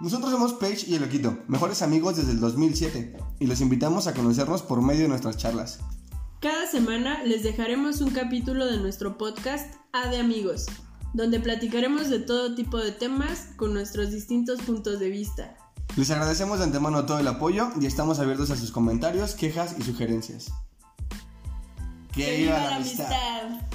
[0.00, 4.14] Nosotros somos Paige y el Loquito, mejores amigos desde el 2007, y los invitamos a
[4.14, 5.80] conocernos por medio de nuestras charlas.
[6.40, 10.66] Cada semana les dejaremos un capítulo de nuestro podcast A de Amigos,
[11.14, 15.56] donde platicaremos de todo tipo de temas con nuestros distintos puntos de vista.
[15.96, 19.82] Les agradecemos de antemano todo el apoyo y estamos abiertos a sus comentarios, quejas y
[19.82, 20.52] sugerencias.
[22.12, 23.68] ¡Que viva la amistad!